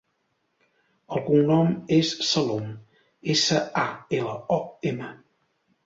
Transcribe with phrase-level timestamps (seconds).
[1.17, 1.69] El cognom
[1.99, 2.67] és Salom:
[3.37, 3.87] essa, a,
[4.23, 4.63] ela, o,
[4.95, 5.17] ema.